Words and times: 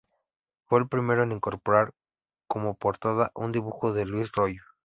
Fue 0.65 0.79
el 0.79 0.87
primero 0.89 1.21
en 1.21 1.31
incorporar 1.31 1.91
como 2.47 2.73
portada 2.73 3.31
un 3.35 3.51
dibujo 3.51 3.93
de 3.93 4.07
Luis 4.07 4.31
Royo. 4.31 4.63